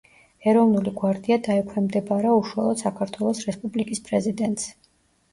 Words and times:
ეროვნული 0.51 0.91
გვარდია 1.01 1.35
დაექვემდებარა 1.47 2.31
უშუალოდ 2.37 2.79
საქართველოს 2.83 3.41
რესპუბლიკის 3.49 4.01
პრეზიდენტს. 4.09 4.65